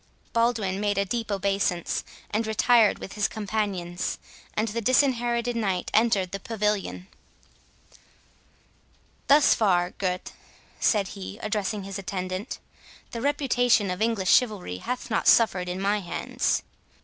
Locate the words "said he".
10.79-11.37